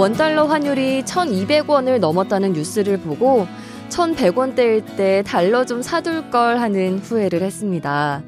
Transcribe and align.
원달러 0.00 0.46
환율이 0.46 1.02
1,200원을 1.02 1.98
넘었다는 1.98 2.54
뉴스를 2.54 2.96
보고 2.96 3.46
1,100원대일 3.90 4.96
때 4.96 5.22
달러 5.26 5.66
좀 5.66 5.82
사둘 5.82 6.30
걸 6.30 6.56
하는 6.56 6.98
후회를 7.00 7.42
했습니다. 7.42 8.22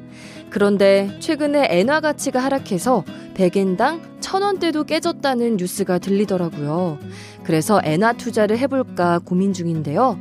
그런데 0.51 1.09
최근에 1.19 1.65
엔화 1.71 1.99
가치가 1.99 2.43
하락해서 2.43 3.03
100엔당 3.33 4.01
1,000원대도 4.21 4.85
깨졌다는 4.85 5.57
뉴스가 5.57 5.97
들리더라고요. 5.97 6.99
그래서 7.43 7.81
엔화 7.83 8.13
투자를 8.13 8.59
해볼까 8.59 9.17
고민 9.25 9.51
중인데요. 9.51 10.19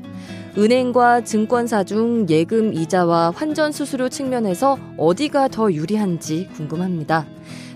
은행과 0.57 1.25
증권사 1.25 1.85
중 1.85 2.27
예금 2.31 2.73
이자와 2.73 3.33
환전 3.37 3.73
수수료 3.73 4.09
측면에서 4.09 4.79
어디가 4.97 5.49
더 5.49 5.71
유리한지 5.71 6.49
궁금합니다. 6.57 7.27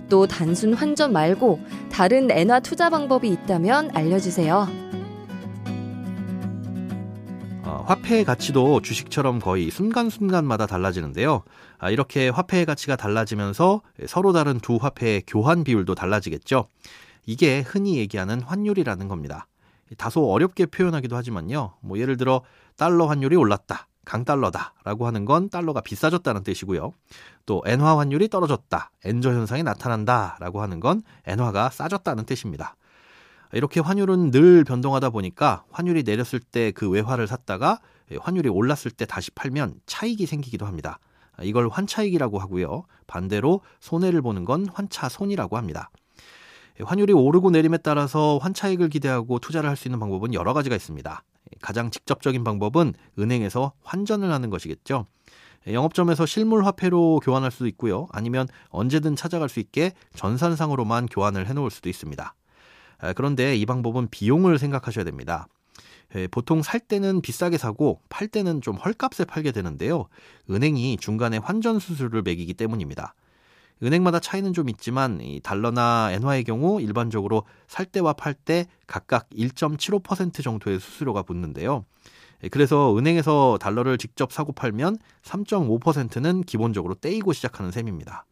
또 0.09 0.27
단순 0.27 0.75
환전 0.75 1.13
말고 1.13 1.61
다른 1.91 2.31
엔화 2.31 2.61
투자 2.61 2.91
방법이 2.91 3.29
있다면 3.29 3.91
알려주세요. 3.95 4.69
어, 7.65 7.85
화폐의 7.87 8.25
가치도 8.25 8.81
주식처럼 8.83 9.41
거의 9.41 9.71
순간순간마다 9.71 10.67
달라지는데요. 10.67 11.43
아, 11.79 11.91
이렇게 11.91 12.29
화폐의 12.29 12.65
가치가 12.65 12.95
달라지면서 12.95 13.83
서로 14.07 14.33
다른 14.33 14.61
두 14.61 14.77
화폐의 14.77 15.25
교환 15.27 15.65
비율도 15.65 15.97
달라지겠죠. 15.97 16.69
이게 17.27 17.61
흔히 17.61 17.99
얘기하는 17.99 18.41
환율이라는 18.41 19.09
겁니다. 19.09 19.49
다소 19.99 20.31
어렵게 20.31 20.67
표현하기도 20.67 21.17
하지만요. 21.17 21.75
뭐 21.81 21.99
예를 21.99 22.17
들어 22.17 22.43
달러 22.77 23.07
환율이 23.07 23.35
올랐다. 23.37 23.89
강달러다라고 24.07 25.07
하는 25.07 25.27
건 25.27 25.51
달러가 25.51 25.83
비싸졌다는 25.83 26.43
뜻이고요. 26.45 26.93
또 27.45 27.63
엔화 27.67 27.99
환율이 27.99 28.29
떨어졌다. 28.29 28.91
엔저 29.05 29.31
현상이 29.31 29.63
나타난다라고 29.63 30.63
하는 30.63 30.81
건 30.81 31.03
엔화가 31.27 31.69
싸졌다는 31.71 32.25
뜻입니다. 32.25 32.77
이렇게 33.53 33.81
환율은 33.81 34.31
늘 34.31 34.65
변동하다 34.65 35.11
보니까 35.11 35.65
환율이 35.71 36.03
내렸을 36.05 36.41
때 36.41 36.73
그 36.73 36.89
외화를 36.89 37.27
샀다가 37.27 37.81
환율이 38.21 38.49
올랐을 38.49 38.91
때 38.97 39.05
다시 39.05 39.31
팔면 39.33 39.81
차익이 39.87 40.27
생기기도 40.27 40.67
합니다. 40.67 40.99
이걸 41.43 41.69
환차익이라고 41.69 42.39
하고요. 42.39 42.85
반대로 43.07 43.61
손해를 43.81 44.23
보는 44.23 44.45
건 44.45 44.69
환차손이라고 44.73 45.57
합니다. 45.57 45.91
환율이 46.83 47.13
오르고 47.13 47.51
내림에 47.51 47.79
따라서 47.79 48.39
환차익을 48.39 48.89
기대하고 48.89 49.39
투자를 49.39 49.69
할 49.69 49.77
수 49.77 49.89
있는 49.89 49.99
방법은 49.99 50.35
여러 50.35 50.53
가지가 50.53 50.77
있습니다. 50.77 51.23
가장 51.67 51.91
직접적인 51.91 52.45
방법은 52.45 52.95
은행에서 53.19 53.73
환전을 53.83 54.31
하는 54.31 54.51
것이겠죠. 54.51 55.07
영업점에서 55.67 56.25
실물 56.25 56.65
화폐로 56.65 57.19
교환할 57.19 57.51
수도 57.51 57.67
있고요. 57.67 58.07
아니면 58.13 58.47
언제든 58.69 59.17
찾아갈 59.17 59.49
수 59.49 59.59
있게 59.59 59.91
전산상으로만 60.15 61.07
교환을 61.07 61.49
해놓을 61.49 61.73
수도 61.73 61.89
있습니다. 61.89 62.35
그런데 63.17 63.57
이 63.57 63.67
방법은 63.67 64.07
비용을 64.13 64.61
생각하셔야 64.61 65.05
됩니다. 65.05 65.49
보통 66.31 66.63
살 66.63 66.79
때는 66.79 67.21
비싸게 67.21 67.59
사고 67.59 68.01
팔 68.11 68.29
때는 68.29 68.61
좀 68.61 68.77
헐값에 68.77 69.25
팔게 69.25 69.51
되는데요. 69.51 70.07
은행이 70.49 70.99
중간에 70.99 71.39
환전 71.39 71.81
수수료를 71.81 72.23
매기기 72.23 72.55
때문입니다. 72.55 73.17
은행마다 73.83 74.21
차이는 74.21 74.53
좀 74.53 74.69
있지만 74.69 75.21
이 75.21 75.41
달러나 75.41 76.11
엔화의 76.13 76.45
경우 76.45 76.81
일반적으로 76.81 77.45
살 77.67 77.85
때와 77.87 78.15
팔 78.15 78.35
때 78.35 78.67
각각 78.87 79.29
1.75% 79.31 80.43
정도의 80.43 80.81
수수료가 80.81 81.23
붙는데요. 81.23 81.85
그래서 82.51 82.97
은행에서 82.97 83.59
달러를 83.61 83.99
직접 83.99 84.33
사고 84.33 84.53
팔면 84.53 84.99
3.5%는 85.23 86.43
기본적으로 86.43 86.95
떼이고 86.95 87.33
시작하는 87.33 87.71
셈입니다. 87.71 88.25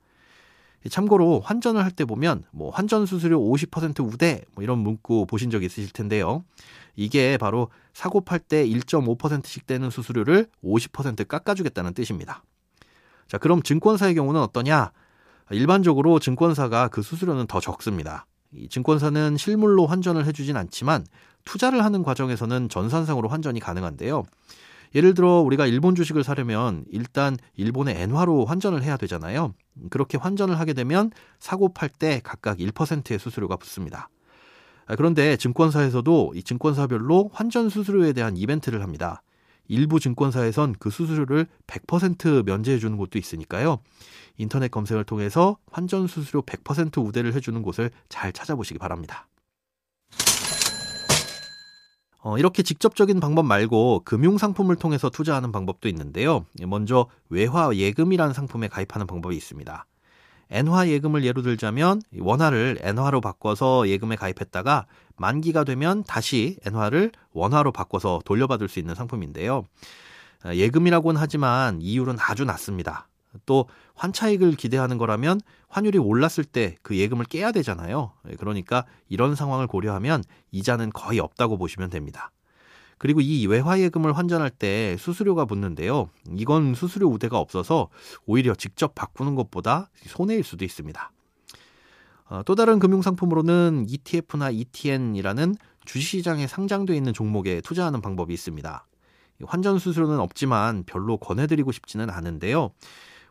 참고로 0.91 1.41
환전을 1.41 1.83
할 1.83 1.91
때 1.93 2.05
보면 2.05 2.45
뭐 2.53 2.71
환전 2.71 3.07
수수료 3.07 3.41
50% 3.41 4.07
우대 4.07 4.43
뭐 4.55 4.63
이런 4.63 4.79
문구 4.79 5.27
보신 5.27 5.51
적 5.51 5.63
있으실 5.63 5.93
텐데요. 5.93 6.45
이게 6.95 7.39
바로 7.39 7.71
사고 7.95 8.21
팔 8.21 8.39
때 8.39 8.67
1.5%씩 8.67 9.67
떼는 9.67 9.89
수수료를 9.89 10.49
50% 10.63 11.27
깎아주겠다는 11.27 11.95
뜻입니다. 11.95 12.45
자, 13.27 13.39
그럼 13.39 13.63
증권사의 13.63 14.15
경우는 14.15 14.41
어떠냐? 14.43 14.93
일반적으로 15.51 16.19
증권사가 16.19 16.89
그 16.89 17.03
수수료는 17.03 17.47
더 17.47 17.61
적습니다. 17.61 18.27
이 18.53 18.69
증권사는 18.69 19.37
실물로 19.37 19.87
환전을 19.87 20.27
해주진 20.27 20.57
않지만 20.57 21.05
투자를 21.45 21.85
하는 21.85 22.03
과정에서는 22.03 22.69
전산상으로 22.69 23.29
환전이 23.29 23.61
가능한데요. 23.61 24.25
예를 24.95 25.15
들어 25.15 25.41
우리가 25.41 25.67
일본 25.67 25.97
주식을 25.97 26.23
사려면 26.23 26.85
일단 26.89 27.37
일본의 27.57 28.01
엔화로 28.01 28.45
환전을 28.45 28.83
해야 28.83 28.97
되잖아요. 28.97 29.53
그렇게 29.91 30.17
환전을 30.17 30.59
하게 30.61 30.73
되면 30.73 31.11
사고 31.41 31.73
팔 31.73 31.89
때 31.89 32.21
각각 32.23 32.59
1%의 32.59 33.19
수수료가 33.19 33.57
붙습니다. 33.57 34.09
아, 34.87 34.97
그런데 34.97 35.37
증권사에서도 35.37 36.33
이 36.37 36.43
증권사별로 36.43 37.31
환전 37.33 37.71
수수료에 37.71 38.13
대한 38.13 38.37
이벤트를 38.37 38.83
합니다. 38.83 39.23
일부 39.69 40.01
증권사에선 40.01 40.75
그 40.79 40.91
수수료를 40.91 41.47
100% 41.67 42.45
면제해 42.45 42.79
주는 42.79 42.97
곳도 42.97 43.19
있으니까요. 43.19 43.79
인터넷 44.37 44.71
검색을 44.71 45.05
통해서 45.05 45.57
환전 45.71 46.07
수수료 46.07 46.43
100% 46.43 47.05
우대를 47.05 47.35
해 47.35 47.41
주는 47.41 47.63
곳을 47.63 47.91
잘 48.09 48.33
찾아보시기 48.33 48.79
바랍니다. 48.79 49.29
어, 52.25 52.39
이렇게 52.39 52.63
직접적인 52.63 53.21
방법 53.21 53.45
말고 53.45 54.01
금융 54.05 54.39
상품을 54.39 54.77
통해서 54.77 55.11
투자하는 55.11 55.53
방법도 55.53 55.89
있는데요. 55.91 56.47
먼저 56.67 57.07
외화 57.29 57.75
예금이라는 57.75 58.33
상품에 58.33 58.69
가입하는 58.69 59.07
방법이 59.07 59.37
있습니다. 59.37 59.87
엔화 60.51 60.89
예금을 60.89 61.25
예로 61.25 61.43
들자면 61.43 62.03
원화를 62.19 62.79
엔화로 62.81 63.21
바꿔서 63.21 63.89
예금에 63.89 64.17
가입했다가 64.17 64.87
만기가 65.17 65.65
되면 65.65 66.05
다시 66.05 66.59
엔화를 66.67 67.13
원화로 67.33 67.73
바꿔서 67.73 68.21
돌려받을 68.25 68.69
수 68.69 68.79
있는 68.79 68.95
상품인데요. 68.95 69.65
예금이라고는 70.47 71.21
하지만 71.21 71.81
이율은 71.81 72.17
아주 72.21 72.45
낮습니다. 72.45 73.09
또 73.47 73.67
환차익을 73.95 74.55
기대하는 74.55 74.99
거라면 74.99 75.41
환율이 75.69 75.99
올랐을 75.99 76.45
때 76.45 76.77
그 76.83 76.97
예금을 76.97 77.25
깨야 77.25 77.51
되잖아요. 77.53 78.13
그러니까 78.39 78.85
이런 79.09 79.35
상황을 79.35 79.67
고려하면 79.67 80.23
이자는 80.53 80.91
거의 80.91 81.19
없다고 81.19 81.59
보시면 81.59 81.91
됩니다. 81.91 82.31
그리고 82.99 83.21
이 83.21 83.47
외화 83.47 83.79
예금을 83.81 84.17
환전할 84.17 84.51
때 84.51 84.97
수수료가 84.99 85.45
붙는데요. 85.45 86.11
이건 86.37 86.75
수수료 86.75 87.09
우대가 87.09 87.39
없어서 87.39 87.89
오히려 88.27 88.55
직접 88.55 88.95
바꾸는 88.95 89.35
것보다 89.35 89.91
손해일 90.07 90.45
수도 90.45 90.65
있습니다. 90.65 91.13
어, 92.31 92.43
또 92.45 92.55
다른 92.55 92.79
금융상품으로는 92.79 93.87
ETF나 93.89 94.51
ETN이라는 94.51 95.57
주식시장에 95.85 96.47
상장되어 96.47 96.97
있는 96.97 97.13
종목에 97.13 97.61
투자하는 97.61 98.01
방법이 98.01 98.33
있습니다. 98.33 98.87
환전 99.45 99.79
수수료는 99.79 100.21
없지만 100.21 100.85
별로 100.87 101.17
권해드리고 101.19 101.73
싶지는 101.73 102.09
않은데요. 102.09 102.71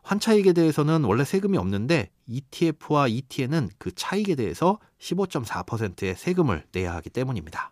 환차익에 0.03 0.53
대해서는 0.53 1.05
원래 1.05 1.23
세금이 1.23 1.57
없는데 1.57 2.09
ETF와 2.27 3.07
ETN은 3.07 3.69
그 3.77 3.91
차익에 3.95 4.35
대해서 4.35 4.79
15.4%의 4.99 6.15
세금을 6.15 6.65
내야 6.73 6.93
하기 6.95 7.09
때문입니다. 7.09 7.71